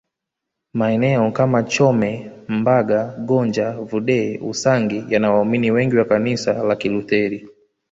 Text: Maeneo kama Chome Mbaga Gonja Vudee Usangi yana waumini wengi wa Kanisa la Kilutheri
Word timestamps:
Maeneo 0.73 1.31
kama 1.31 1.63
Chome 1.63 2.31
Mbaga 2.47 3.03
Gonja 3.19 3.71
Vudee 3.71 4.37
Usangi 4.37 5.05
yana 5.09 5.31
waumini 5.31 5.71
wengi 5.71 5.97
wa 5.97 6.05
Kanisa 6.05 6.63
la 6.63 6.75
Kilutheri 6.75 7.47